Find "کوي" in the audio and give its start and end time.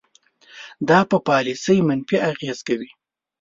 2.67-2.89